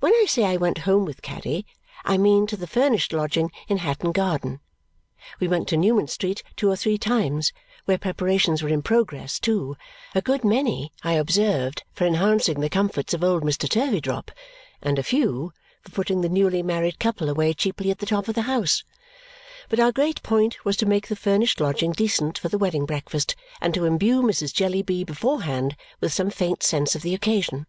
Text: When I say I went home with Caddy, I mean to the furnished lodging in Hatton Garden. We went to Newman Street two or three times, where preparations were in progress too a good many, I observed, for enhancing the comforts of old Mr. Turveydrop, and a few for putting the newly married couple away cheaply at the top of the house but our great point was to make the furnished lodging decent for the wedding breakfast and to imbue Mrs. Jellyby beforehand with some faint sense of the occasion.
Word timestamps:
When 0.00 0.12
I 0.12 0.26
say 0.28 0.44
I 0.44 0.58
went 0.58 0.76
home 0.84 1.06
with 1.06 1.22
Caddy, 1.22 1.64
I 2.04 2.18
mean 2.18 2.46
to 2.48 2.58
the 2.58 2.66
furnished 2.66 3.14
lodging 3.14 3.50
in 3.68 3.78
Hatton 3.78 4.12
Garden. 4.12 4.60
We 5.40 5.48
went 5.48 5.66
to 5.68 5.78
Newman 5.78 6.08
Street 6.08 6.42
two 6.56 6.70
or 6.70 6.76
three 6.76 6.98
times, 6.98 7.54
where 7.86 7.96
preparations 7.96 8.62
were 8.62 8.68
in 8.68 8.82
progress 8.82 9.40
too 9.40 9.74
a 10.14 10.20
good 10.20 10.44
many, 10.44 10.92
I 11.02 11.14
observed, 11.14 11.84
for 11.94 12.04
enhancing 12.06 12.60
the 12.60 12.68
comforts 12.68 13.14
of 13.14 13.24
old 13.24 13.44
Mr. 13.44 13.66
Turveydrop, 13.66 14.30
and 14.82 14.98
a 14.98 15.02
few 15.02 15.54
for 15.80 15.90
putting 15.90 16.20
the 16.20 16.28
newly 16.28 16.62
married 16.62 16.98
couple 16.98 17.30
away 17.30 17.54
cheaply 17.54 17.90
at 17.90 17.96
the 17.98 18.04
top 18.04 18.28
of 18.28 18.34
the 18.34 18.42
house 18.42 18.84
but 19.70 19.80
our 19.80 19.90
great 19.90 20.22
point 20.22 20.66
was 20.66 20.76
to 20.76 20.84
make 20.84 21.08
the 21.08 21.16
furnished 21.16 21.60
lodging 21.62 21.92
decent 21.92 22.36
for 22.36 22.50
the 22.50 22.58
wedding 22.58 22.84
breakfast 22.84 23.34
and 23.62 23.72
to 23.72 23.86
imbue 23.86 24.20
Mrs. 24.20 24.52
Jellyby 24.52 25.02
beforehand 25.04 25.76
with 25.98 26.12
some 26.12 26.28
faint 26.28 26.62
sense 26.62 26.94
of 26.94 27.00
the 27.00 27.14
occasion. 27.14 27.64